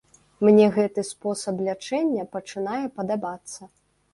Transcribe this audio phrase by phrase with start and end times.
[0.47, 3.71] Мне гэты спосаб лячэння пачынае падабацца.